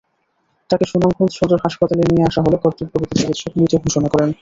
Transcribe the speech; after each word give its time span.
তাঁকে 0.69 0.85
সুনামগঞ্জ 0.85 1.31
সদর 1.39 1.59
হাসপাতালে 1.65 2.03
নিয়ে 2.09 2.27
আসা 2.29 2.39
হলে 2.45 2.57
কর্তব্যরত 2.63 3.09
চিকিৎসক 3.11 3.51
মৃত 3.57 3.73
ঘোষণা 3.83 4.07
করেন। 4.13 4.29